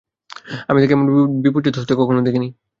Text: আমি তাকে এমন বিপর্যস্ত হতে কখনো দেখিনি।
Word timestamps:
আমি 0.69 0.79
তাকে 0.81 0.93
এমন 0.93 1.07
বিপর্যস্ত 1.43 1.77
হতে 1.81 1.93
কখনো 2.01 2.19
দেখিনি। 2.21 2.47